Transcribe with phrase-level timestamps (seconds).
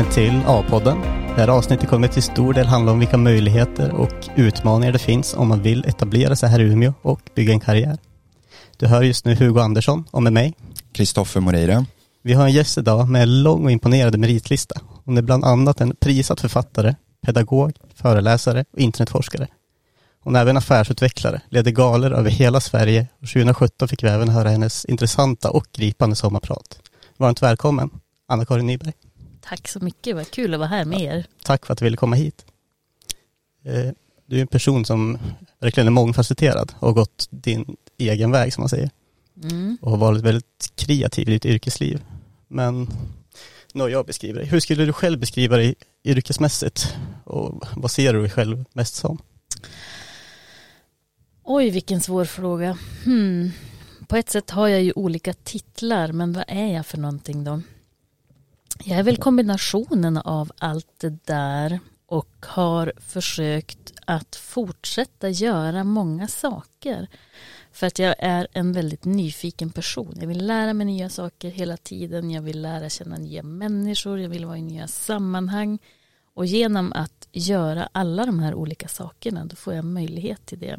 [0.00, 1.00] välkommen till A-podden.
[1.00, 5.34] Det här avsnittet kommer till stor del handla om vilka möjligheter och utmaningar det finns
[5.34, 7.98] om man vill etablera sig här i Umeå och bygga en karriär.
[8.76, 10.54] Du hör just nu Hugo Andersson och med mig.
[10.92, 11.86] Kristoffer Moreira.
[12.22, 14.80] Vi har en gäst idag med en lång och imponerande meritlista.
[15.04, 16.94] Hon är bland annat en prisad författare,
[17.26, 19.46] pedagog, föreläsare och internetforskare.
[20.20, 24.48] Hon är även affärsutvecklare, leder galor över hela Sverige och 2017 fick vi även höra
[24.48, 26.80] hennes intressanta och gripande sommarprat.
[27.16, 27.90] Varmt välkommen,
[28.28, 28.92] Anna-Karin Nyberg.
[29.40, 31.26] Tack så mycket, vad kul att vara här med er.
[31.42, 32.44] Tack för att du ville komma hit.
[33.64, 33.90] Eh,
[34.26, 35.18] du är en person som
[35.58, 38.90] verkligen är mångfacetterad och har gått din egen väg som man säger.
[39.42, 39.78] Mm.
[39.80, 42.02] Och har varit väldigt kreativ i ditt yrkesliv.
[42.48, 42.88] Men
[43.74, 46.96] när jag beskriver dig, hur skulle du själv beskriva dig yrkesmässigt?
[47.24, 49.18] Och vad ser du dig själv mest som?
[51.42, 52.78] Oj, vilken svår fråga.
[53.04, 53.50] Hmm.
[54.08, 57.60] På ett sätt har jag ju olika titlar, men vad är jag för någonting då?
[58.84, 66.28] Jag är väl kombinationen av allt det där och har försökt att fortsätta göra många
[66.28, 67.08] saker.
[67.72, 70.16] För att jag är en väldigt nyfiken person.
[70.20, 72.30] Jag vill lära mig nya saker hela tiden.
[72.30, 74.20] Jag vill lära känna nya människor.
[74.20, 75.78] Jag vill vara i nya sammanhang.
[76.34, 80.78] Och genom att göra alla de här olika sakerna då får jag möjlighet till det.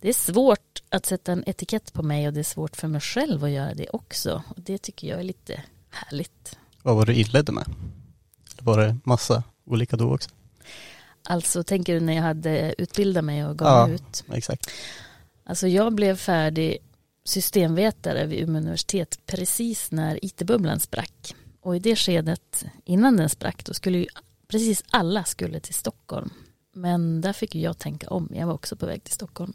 [0.00, 3.00] Det är svårt att sätta en etikett på mig och det är svårt för mig
[3.00, 4.42] själv att göra det också.
[4.48, 6.58] Och det tycker jag är lite härligt.
[6.82, 7.64] Vad var det du inledde med?
[8.60, 10.30] Var det massa olika då också?
[11.24, 14.24] Alltså tänker du när jag hade utbildat mig och gav ja, ut?
[14.32, 14.70] exakt.
[15.44, 16.78] Alltså jag blev färdig
[17.24, 21.34] systemvetare vid Umeå universitet precis när IT-bubblan sprack.
[21.60, 24.06] Och i det skedet, innan den sprack, då skulle ju
[24.48, 26.30] precis alla skulle till Stockholm.
[26.74, 29.52] Men där fick jag tänka om, jag var också på väg till Stockholm.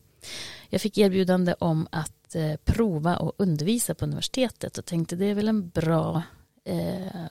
[0.70, 5.36] Jag fick erbjudande om att eh, prova och undervisa på universitetet och tänkte det är
[5.36, 6.24] väl en bra
[6.68, 7.26] eh,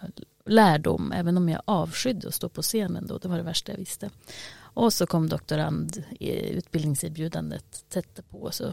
[0.45, 3.79] lärdom, även om jag avskydde att stå på scenen då, det var det värsta jag
[3.79, 4.11] visste.
[4.59, 8.73] Och så kom doktorand utbildningserbjudandet tätt på så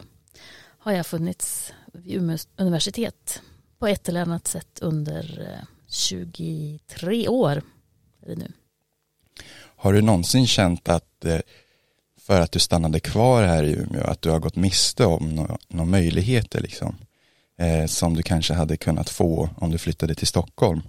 [0.77, 3.41] har jag funnits vid Umeå universitet
[3.79, 7.61] på ett eller annat sätt under eh, 23 år.
[8.25, 8.51] Är nu.
[9.55, 11.39] Har du någonsin känt att eh,
[12.17, 15.85] för att du stannade kvar här i Umeå att du har gått miste om några
[15.85, 16.95] möjligheter liksom?
[17.63, 20.81] Eh, som du kanske hade kunnat få om du flyttade till Stockholm?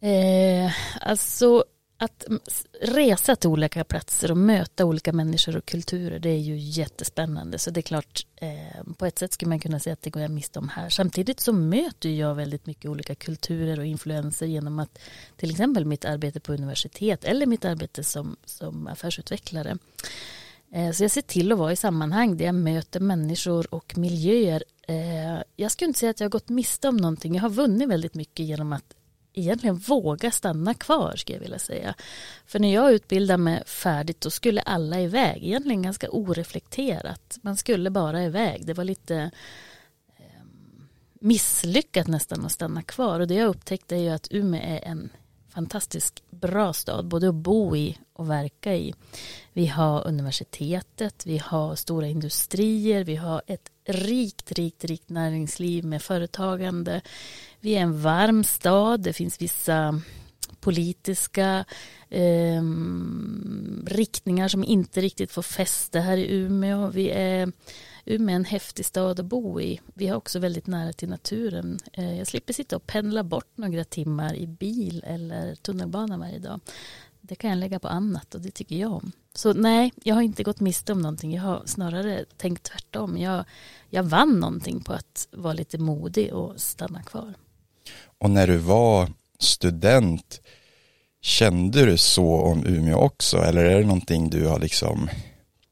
[0.00, 1.64] Eh, alltså
[1.98, 2.24] att
[2.82, 7.58] resa till olika platser och möta olika människor och kulturer det är ju jättespännande.
[7.58, 10.22] Så det är klart eh, på ett sätt skulle man kunna säga att det går
[10.22, 10.88] jag miste om här.
[10.88, 14.98] Samtidigt så möter jag väldigt mycket olika kulturer och influenser genom att
[15.36, 19.78] till exempel mitt arbete på universitet eller mitt arbete som, som affärsutvecklare.
[20.72, 24.64] Eh, så jag ser till att vara i sammanhang där jag möter människor och miljöer.
[24.88, 27.34] Eh, jag skulle inte säga att jag har gått miste om någonting.
[27.34, 28.94] Jag har vunnit väldigt mycket genom att
[29.32, 31.94] egentligen våga stanna kvar skulle jag vilja säga.
[32.46, 37.38] För när jag utbildade mig färdigt då skulle alla iväg, egentligen ganska oreflekterat.
[37.42, 39.30] Man skulle bara iväg, det var lite
[40.16, 40.88] ehm,
[41.20, 43.20] misslyckat nästan att stanna kvar.
[43.20, 45.10] Och det jag upptäckte är ju att Umeå är en
[45.54, 48.94] fantastiskt bra stad, både att bo i och verka i.
[49.52, 56.02] Vi har universitetet, vi har stora industrier, vi har ett rikt, rikt, rikt näringsliv med
[56.02, 57.00] företagande.
[57.60, 60.00] Vi är en varm stad, det finns vissa
[60.60, 61.64] politiska
[62.08, 62.62] eh,
[63.86, 66.88] riktningar som inte riktigt får fäste här i Umeå.
[66.88, 67.52] Vi är,
[68.10, 69.80] Umeå är en häftig stad att bo i.
[69.94, 71.78] Vi har också väldigt nära till naturen.
[71.92, 76.60] Eh, jag slipper sitta och pendla bort några timmar i bil eller tunnelbana varje dag.
[77.20, 79.12] Det kan jag lägga på annat och det tycker jag om.
[79.34, 81.34] Så nej, jag har inte gått miste om någonting.
[81.34, 83.18] Jag har snarare tänkt tvärtom.
[83.18, 83.44] Jag,
[83.90, 87.34] jag vann någonting på att vara lite modig och stanna kvar.
[88.18, 90.40] Och när du var student,
[91.22, 93.36] kände du så om Umeå också?
[93.36, 95.08] Eller är det någonting du har liksom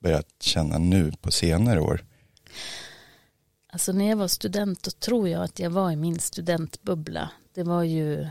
[0.02, 2.07] börjat känna nu på senare år?
[3.72, 7.30] Alltså när jag var student då tror jag att jag var i min studentbubbla.
[7.54, 8.28] Det var ju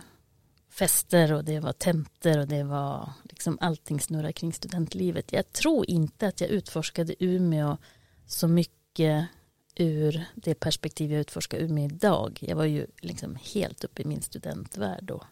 [0.69, 5.31] fester och det var tentor och det var liksom allting snurrar kring studentlivet.
[5.31, 7.77] Jag tror inte att jag utforskade Umeå
[8.25, 9.27] så mycket
[9.75, 12.39] ur det perspektiv jag utforskar Umeå idag.
[12.41, 15.23] Jag var ju liksom helt uppe i min studentvärld då.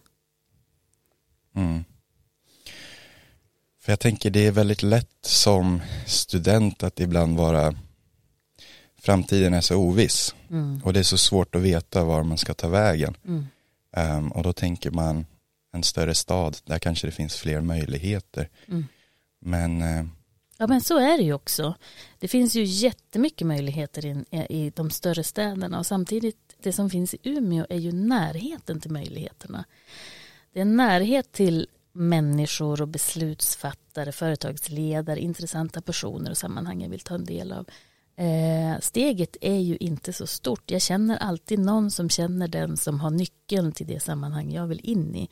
[1.54, 1.84] Mm.
[3.80, 7.74] För jag tänker det är väldigt lätt som student att ibland vara
[9.06, 10.80] framtiden är så oviss mm.
[10.84, 13.16] och det är så svårt att veta var man ska ta vägen.
[13.24, 13.46] Mm.
[14.18, 15.26] Um, och då tänker man
[15.72, 18.48] en större stad, där kanske det finns fler möjligheter.
[18.68, 18.86] Mm.
[19.40, 20.06] Men uh,
[20.58, 21.74] Ja men så är det ju också.
[22.18, 27.14] Det finns ju jättemycket möjligheter i, i de större städerna och samtidigt det som finns
[27.14, 29.64] i Umeå är ju närheten till möjligheterna.
[30.52, 37.14] det är närhet till människor och beslutsfattare, företagsledare, intressanta personer och sammanhang jag vill ta
[37.14, 37.66] en del av.
[38.16, 40.70] Eh, steget är ju inte så stort.
[40.70, 44.80] Jag känner alltid någon som känner den som har nyckeln till det sammanhang jag vill
[44.82, 45.28] in i.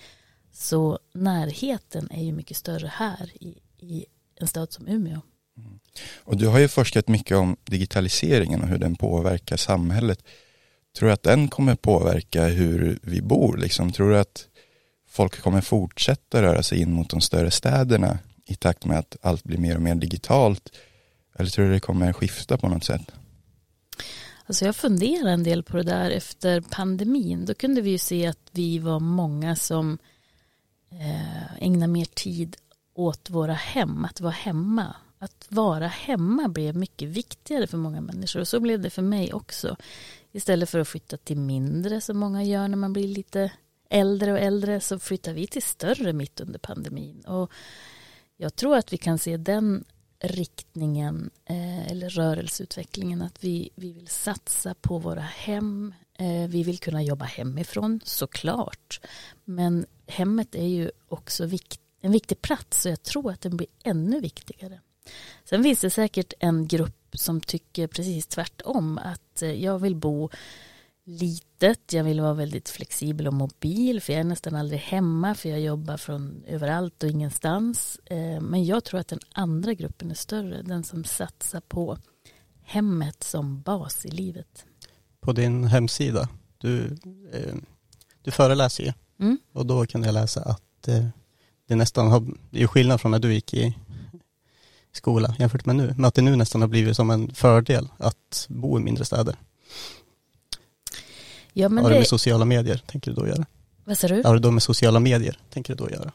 [0.52, 4.04] Så närheten är ju mycket större här i, i
[4.40, 5.20] en stad som Umeå.
[5.58, 5.78] Mm.
[6.24, 10.24] Och du har ju forskat mycket om digitaliseringen och hur den påverkar samhället.
[10.98, 13.56] Tror du att den kommer påverka hur vi bor?
[13.56, 13.92] Liksom?
[13.92, 14.48] Tror du att
[15.08, 19.44] folk kommer fortsätta röra sig in mot de större städerna i takt med att allt
[19.44, 20.72] blir mer och mer digitalt?
[21.34, 23.12] Eller tror du det kommer skifta på något sätt?
[24.46, 27.44] Alltså jag funderar en del på det där efter pandemin.
[27.44, 29.98] Då kunde vi ju se att vi var många som
[30.90, 32.56] eh, ägnade mer tid
[32.94, 34.96] åt våra hem, att vara hemma.
[35.18, 39.32] Att vara hemma blev mycket viktigare för många människor och så blev det för mig
[39.32, 39.76] också.
[40.32, 43.52] Istället för att flytta till mindre som många gör när man blir lite
[43.90, 47.20] äldre och äldre så flyttar vi till större mitt under pandemin.
[47.20, 47.52] Och
[48.36, 49.84] jag tror att vi kan se den
[50.26, 55.94] riktningen eh, eller rörelseutvecklingen att vi, vi vill satsa på våra hem.
[56.18, 59.00] Eh, vi vill kunna jobba hemifrån såklart.
[59.44, 63.68] Men hemmet är ju också vikt, en viktig plats och jag tror att den blir
[63.84, 64.80] ännu viktigare.
[65.44, 70.30] Sen finns det säkert en grupp som tycker precis tvärtom att eh, jag vill bo
[71.04, 75.48] litet, jag vill vara väldigt flexibel och mobil för jag är nästan aldrig hemma för
[75.48, 78.00] jag jobbar från överallt och ingenstans.
[78.04, 81.98] Eh, men jag tror att den andra gruppen är större, den som satsar på
[82.62, 84.66] hemmet som bas i livet.
[85.20, 86.28] På din hemsida,
[86.58, 86.84] du,
[87.32, 87.54] eh,
[88.22, 89.38] du föreläser ju mm.
[89.52, 91.06] och då kan jag läsa att eh,
[91.68, 93.78] det nästan har, det är skillnad från när du gick i
[94.92, 98.46] skola jämfört med nu, men att det nu nästan har blivit som en fördel att
[98.48, 99.36] bo i mindre städer.
[101.56, 103.46] Ja, men Har det med sociala medier, tänker du då göra?
[103.84, 104.22] Vad sa du?
[104.24, 106.12] Har det då med sociala medier, tänker du då göra?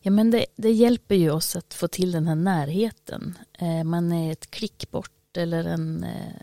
[0.00, 3.38] Ja, men det, det, hjälper ju oss att få till den här närheten.
[3.58, 6.34] Eh, man är ett klick bort eller en eh,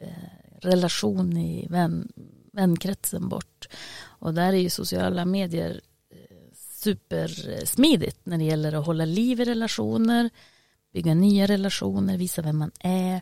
[0.00, 2.12] eh, relation i vän,
[2.52, 3.68] vänkretsen bort.
[4.02, 5.80] Och där är ju sociala medier
[6.10, 10.30] eh, supersmidigt när det gäller att hålla liv i relationer,
[10.92, 13.20] bygga nya relationer, visa vem man är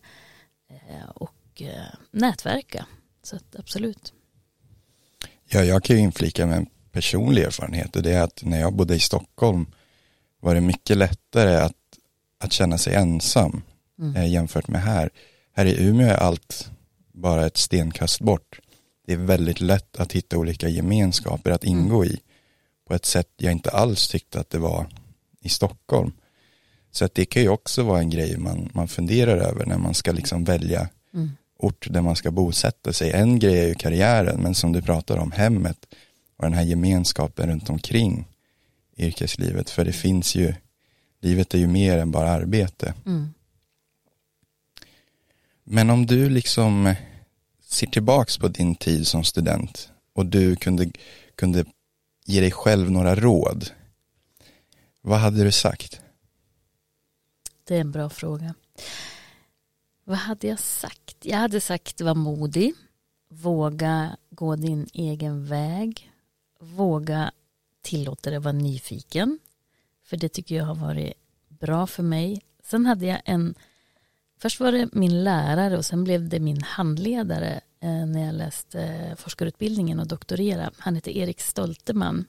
[0.71, 1.63] eh, och
[2.11, 2.87] nätverka.
[3.29, 4.13] Så att, absolut.
[5.45, 8.73] Ja, jag kan ju inflika med en personlig erfarenhet och det är att när jag
[8.73, 9.67] bodde i Stockholm
[10.41, 11.77] var det mycket lättare att,
[12.39, 13.63] att känna sig ensam
[13.99, 14.17] mm.
[14.17, 15.11] eh, jämfört med här.
[15.53, 16.71] Här i Umeå är allt
[17.13, 18.61] bara ett stenkast bort.
[19.07, 22.15] Det är väldigt lätt att hitta olika gemenskaper att ingå mm.
[22.15, 22.21] i
[22.87, 24.87] på ett sätt jag inte alls tyckte att det var
[25.41, 26.13] i Stockholm.
[26.91, 29.95] Så att det kan ju också vara en grej man, man funderar över när man
[29.95, 33.13] ska liksom välja mm ort där man ska bosätta sig.
[33.13, 35.87] En grej är ju karriären, men som du pratar om, hemmet
[36.37, 38.29] och den här gemenskapen runt omkring
[38.97, 39.71] yrkeslivet.
[39.71, 40.55] För det finns ju,
[41.21, 42.95] livet är ju mer än bara arbete.
[43.07, 43.29] Mm.
[45.65, 46.95] Men om du liksom
[47.63, 50.91] ser tillbaks på din tid som student och du kunde,
[51.35, 51.65] kunde
[52.25, 53.71] ge dig själv några råd.
[55.01, 56.01] Vad hade du sagt?
[57.65, 58.55] Det är en bra fråga.
[60.09, 61.17] Vad hade jag sagt?
[61.23, 62.75] Jag hade sagt var modig,
[63.29, 66.13] våga gå din egen väg,
[66.61, 67.33] våga
[67.83, 69.39] tillåta dig vara nyfiken,
[70.05, 71.15] för det tycker jag har varit
[71.49, 72.43] bra för mig.
[72.63, 73.55] Sen hade jag en,
[74.39, 79.15] först var det min lärare och sen blev det min handledare eh, när jag läste
[79.19, 80.71] forskarutbildningen och doktorera.
[80.79, 82.25] Han heter Erik Stolteman,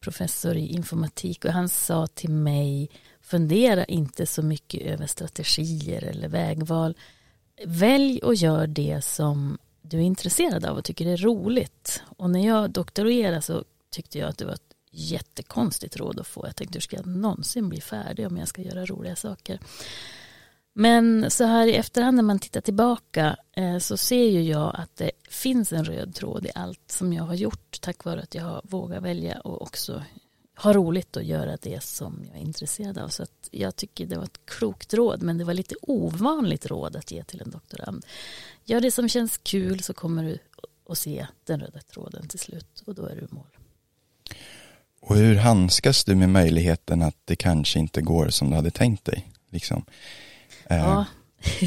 [0.00, 2.90] professor i informatik och han sa till mig
[3.30, 6.96] fundera inte så mycket över strategier eller vägval.
[7.64, 12.02] Välj och gör det som du är intresserad av och tycker är roligt.
[12.16, 16.46] Och när jag doktorerade så tyckte jag att det var ett jättekonstigt råd att få.
[16.46, 19.60] Jag tänkte hur ska jag någonsin bli färdig om jag ska göra roliga saker.
[20.72, 24.96] Men så här i efterhand när man tittar tillbaka eh, så ser ju jag att
[24.96, 28.42] det finns en röd tråd i allt som jag har gjort tack vare att jag
[28.42, 30.02] har vågat välja och också
[30.62, 33.08] ha roligt och göra det som jag är intresserad av.
[33.08, 36.96] Så att jag tycker det var ett klokt råd, men det var lite ovanligt råd
[36.96, 38.06] att ge till en doktorand.
[38.64, 40.38] Gör det som känns kul så kommer du
[40.88, 43.46] att se den röda tråden till slut och då är du i mål.
[45.00, 49.04] Och hur handskas du med möjligheten att det kanske inte går som du hade tänkt
[49.04, 49.32] dig?
[49.50, 49.84] Liksom?
[50.64, 50.76] Eh.
[50.76, 51.04] Ja,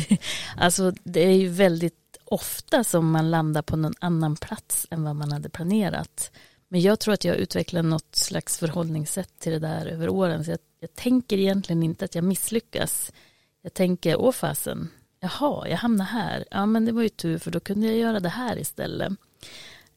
[0.57, 5.15] alltså det är ju väldigt ofta som man landar på någon annan plats än vad
[5.15, 6.31] man hade planerat.
[6.73, 10.45] Men jag tror att jag utvecklar något slags förhållningssätt till det där över åren.
[10.45, 13.11] Så jag, jag tänker egentligen inte att jag misslyckas.
[13.61, 14.89] Jag tänker, åh fasen,
[15.19, 16.45] jaha, jag hamnar här.
[16.51, 19.13] Ja, men det var ju tur för då kunde jag göra det här istället.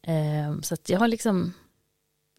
[0.03, 1.53] Eh, så att jag har liksom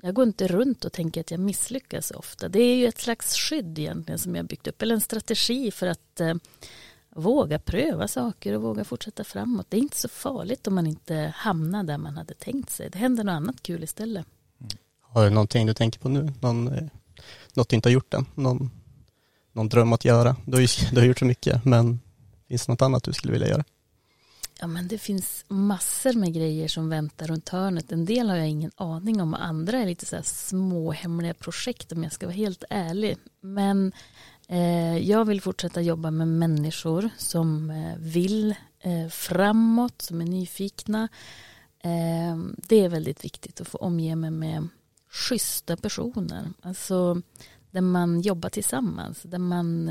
[0.01, 2.50] Jag går inte runt och tänker att jag misslyckas ofta.
[2.50, 5.88] Det är ju ett slags skydd egentligen som jag byggt upp, eller en strategi för
[5.88, 6.36] att eh,
[7.18, 9.66] våga pröva saker och våga fortsätta framåt.
[9.70, 12.90] Det är inte så farligt om man inte hamnar där man hade tänkt sig.
[12.90, 14.26] Det händer något annat kul istället.
[15.02, 16.34] Har du någonting du tänker på nu?
[16.42, 16.88] Någon, eh,
[17.54, 18.26] något du inte har gjort än?
[18.36, 18.72] Någon,
[19.52, 20.36] någon dröm att göra?
[20.46, 22.00] Du har, ju, du har gjort så mycket, men
[22.48, 23.64] finns det något annat du skulle vilja göra?
[24.60, 27.92] Ja, men det finns massor med grejer som väntar runt hörnet.
[27.92, 31.34] En del har jag ingen aning om och andra är lite så här små hemliga
[31.34, 33.18] projekt om jag ska vara helt ärlig.
[33.42, 33.92] Men
[34.48, 41.08] Eh, jag vill fortsätta jobba med människor som eh, vill eh, framåt, som är nyfikna.
[42.58, 44.68] Det är väldigt viktigt att få omge mig med
[45.10, 46.50] schyssta personer.
[46.62, 47.22] Alltså
[47.72, 49.86] där man jobbar tillsammans, där man,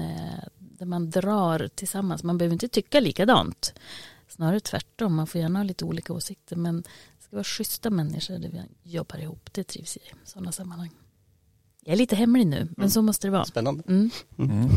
[0.58, 2.22] där man drar tillsammans.
[2.22, 3.74] Man behöver inte tycka likadant.
[4.28, 8.38] Snarare tvärtom, man får gärna ha lite olika åsikter men det ska vara schyssta människor
[8.38, 10.90] där vi jobbar ihop, det trivs jag i sådana sammanhang.
[11.86, 12.90] Jag är lite hemlig nu, men mm.
[12.90, 13.44] så måste det vara.
[13.44, 13.82] Spännande.
[13.88, 14.10] Mm.
[14.38, 14.68] Mm.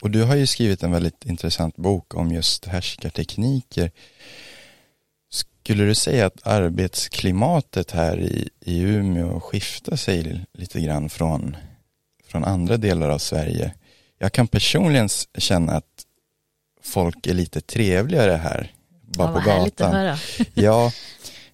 [0.00, 3.90] Och du har ju skrivit en väldigt intressant bok om just härskartekniker.
[5.30, 11.56] Skulle du säga att arbetsklimatet här i, i Umeå skiftar sig lite grann från,
[12.26, 13.74] från andra delar av Sverige?
[14.18, 15.08] Jag kan personligen
[15.38, 16.04] känna att
[16.82, 18.72] folk är lite trevligare här.
[19.00, 20.16] Bara ja, på gatan.
[20.54, 20.92] ja,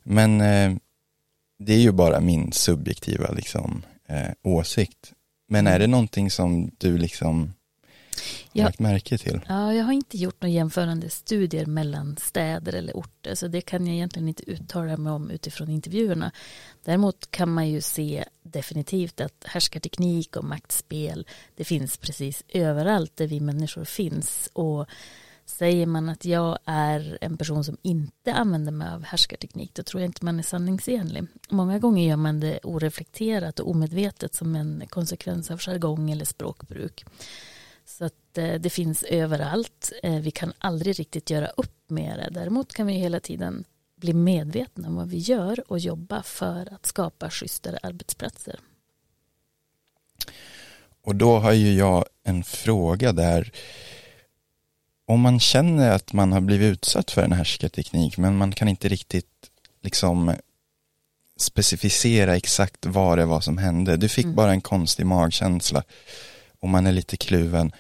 [0.02, 0.76] men eh,
[1.58, 5.12] det är ju bara min subjektiva liksom, eh, åsikt.
[5.48, 7.52] Men är det någonting som du liksom
[8.54, 9.40] har lagt märke till?
[9.48, 13.86] Ja, jag har inte gjort några jämförande studier mellan städer eller orter, så det kan
[13.86, 16.32] jag egentligen inte uttala mig om utifrån intervjuerna.
[16.84, 21.26] Däremot kan man ju se definitivt att härskarteknik och maktspel,
[21.56, 24.50] det finns precis överallt där vi människor finns.
[24.52, 24.86] Och
[25.50, 30.00] Säger man att jag är en person som inte använder mig av härskarteknik då tror
[30.00, 31.26] jag inte man är sanningsenlig.
[31.50, 37.04] Många gånger gör man det oreflekterat och omedvetet som en konsekvens av jargong eller språkbruk.
[37.84, 39.92] Så att eh, det finns överallt.
[40.02, 42.40] Eh, vi kan aldrig riktigt göra upp med det.
[42.40, 43.64] Däremot kan vi hela tiden
[43.96, 48.60] bli medvetna om vad vi gör och jobba för att skapa schysstare arbetsplatser.
[51.02, 53.52] Och då har ju jag en fråga där
[55.10, 58.88] om man känner att man har blivit utsatt för en härskarteknik men man kan inte
[58.88, 59.26] riktigt
[59.82, 60.34] liksom
[61.36, 63.96] specificera exakt vad det var som hände.
[63.96, 64.36] Du fick mm.
[64.36, 65.82] bara en konstig magkänsla
[66.60, 67.72] och man är lite kluven.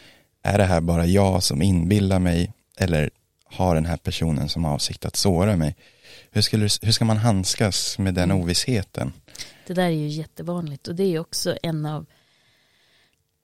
[0.42, 3.10] Är det här bara jag som inbillar mig eller
[3.44, 5.76] har den här personen som avsikt att såra mig?
[6.30, 8.42] Hur, skulle, hur ska man handskas med den mm.
[8.42, 9.12] ovissheten?
[9.66, 12.06] Det där är ju jättevanligt och det är också en av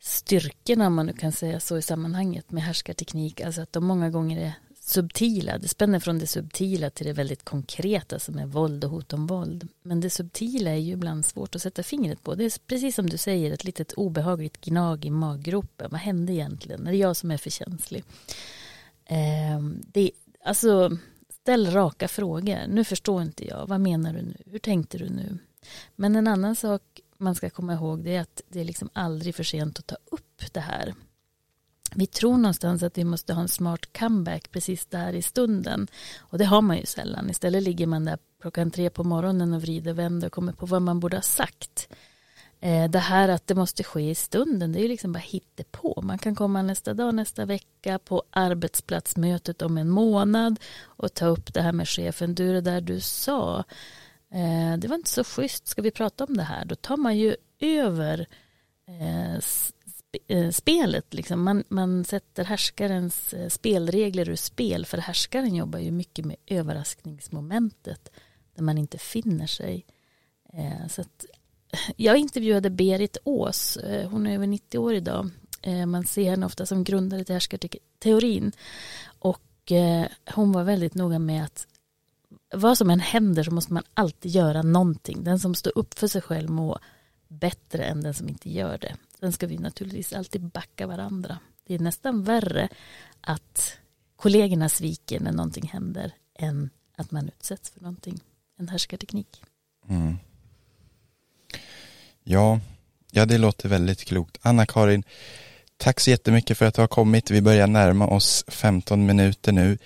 [0.07, 4.11] styrkorna, om man nu kan säga så i sammanhanget med härskarteknik, alltså att de många
[4.11, 5.59] gånger är subtila.
[5.59, 9.27] Det spänner från det subtila till det väldigt konkreta som är våld och hot om
[9.27, 9.69] våld.
[9.83, 12.35] Men det subtila är ju ibland svårt att sätta fingret på.
[12.35, 15.91] Det är precis som du säger, ett litet obehagligt gnag i maggropen.
[15.91, 16.87] Vad hände egentligen?
[16.87, 18.05] Är det jag som är för känslig?
[19.05, 19.61] Eh,
[19.93, 20.11] det,
[20.45, 20.99] alltså,
[21.31, 22.67] ställ raka frågor.
[22.69, 23.67] Nu förstår inte jag.
[23.67, 24.37] Vad menar du nu?
[24.47, 25.39] Hur tänkte du nu?
[25.97, 26.83] Men en annan sak
[27.19, 29.97] man ska komma ihåg det är att det är liksom aldrig för sent att ta
[30.11, 30.95] upp det här.
[31.95, 35.87] Vi tror någonstans att vi måste ha en smart comeback precis där i stunden.
[36.19, 37.31] Och det har man ju sällan.
[37.31, 40.67] Istället ligger man där klockan tre på morgonen och vrider och vänder och kommer på
[40.67, 41.89] vad man borde ha sagt.
[42.61, 45.23] Eh, det här att det måste ske i stunden, det är ju liksom bara
[45.71, 46.01] på.
[46.03, 51.55] Man kan komma nästa dag, nästa vecka på arbetsplatsmötet om en månad och ta upp
[51.55, 52.35] det här med chefen.
[52.35, 53.65] Du, det där du sa,
[54.33, 56.65] eh, det var inte så schysst, ska vi prata om det här?
[56.65, 58.27] Då tar man ju över
[58.89, 59.35] eh,
[60.29, 61.15] eh, spelet.
[61.15, 61.43] Liksom.
[61.43, 68.11] Man, man sätter härskarens eh, spelregler ur spel, för härskaren jobbar ju mycket med överraskningsmomentet,
[68.55, 69.87] där man inte finner sig.
[70.53, 71.27] Eh, så att,
[71.97, 75.31] jag intervjuade Berit Ås, eh, hon är över 90 år idag.
[75.63, 78.53] Eh, man ser henne ofta som grundare till härskarteorin.
[79.19, 79.43] Och
[80.35, 81.67] hon var väldigt noga med att
[82.57, 85.25] vad som än händer så måste man alltid göra någonting.
[85.25, 86.79] Den som står upp för sig själv mår
[87.29, 88.97] bättre än den som inte gör det.
[89.21, 91.39] Sen ska vi naturligtvis alltid backa varandra.
[91.67, 92.69] Det är nästan värre
[93.21, 93.79] att
[94.17, 98.21] kollegorna sviker när någonting händer än att man utsätts för någonting.
[98.59, 99.43] En härskarteknik.
[99.89, 100.17] Mm.
[102.25, 102.61] Ja,
[103.11, 104.39] ja, det låter väldigt klokt.
[104.43, 105.05] Anna-Karin,
[105.77, 107.31] tack så jättemycket för att du har kommit.
[107.31, 109.79] Vi börjar närma oss 15 minuter nu.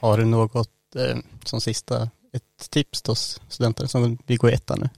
[0.00, 4.52] Har du något Eh, som sista, ett tips till oss studenter som vill gå i
[4.52, 4.88] ettan nu?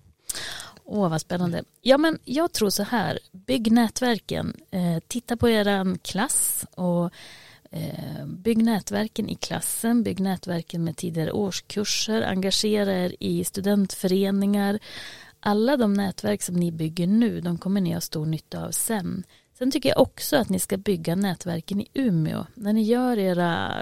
[0.85, 1.65] Åh, vad spännande.
[1.83, 4.57] Ja, men jag tror så här, bygg nätverken.
[4.71, 7.11] Eh, titta på er klass och
[7.71, 14.79] eh, bygg nätverken i klassen, bygg nätverken med tidigare årskurser, engagera er i studentföreningar,
[15.41, 19.25] alla de nätverk som ni bygger nu, de kommer ni ha stor nytta av sen.
[19.59, 22.47] Sen tycker jag också att ni ska bygga nätverken i Umeå.
[22.55, 23.81] När ni gör era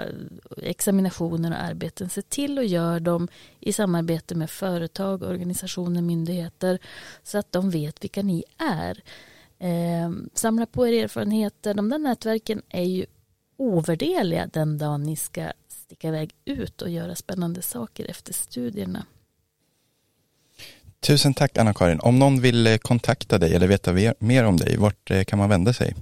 [0.57, 3.27] examinationer och arbeten, se till att göra dem
[3.59, 6.79] i samarbete med företag, organisationer, myndigheter
[7.23, 9.03] så att de vet vilka ni är.
[9.59, 11.73] Eh, samla på er erfarenheter.
[11.73, 13.05] De där nätverken är ju
[13.57, 19.05] ovärdeliga den dagen ni ska sticka iväg ut och göra spännande saker efter studierna.
[20.99, 21.99] Tusen tack Anna-Karin.
[21.99, 25.49] Om någon vill eh, kontakta dig eller veta mer om dig, vart eh, kan man
[25.49, 25.95] vända sig?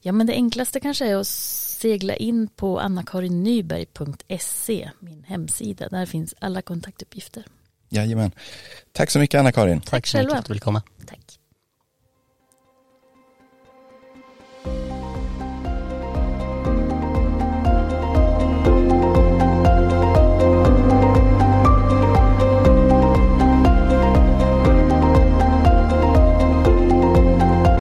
[0.00, 5.88] Ja, men det enklaste kanske är att segla in på annakarinnyberg.se, min hemsida.
[5.88, 7.44] Där finns alla kontaktuppgifter.
[7.88, 8.32] Jajamän.
[8.92, 9.80] Tack så mycket Anna-Karin.
[9.80, 10.82] Tack, Tack så mycket för att du vill komma.
[11.06, 11.38] Tack.